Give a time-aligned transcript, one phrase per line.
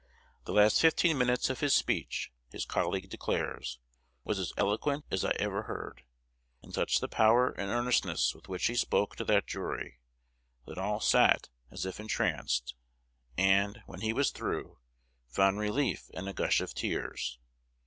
[0.45, 3.77] "The last fifteen minutes of his speech," his colleague declares,
[4.23, 6.01] "was as eloquent as I ever heard;
[6.63, 9.99] and such the power and earnestness with which he spoke to that jury,
[10.65, 12.73] that all sat as if entranced,
[13.37, 14.79] and, when he was through,
[15.27, 17.37] found relief in a gush of tears."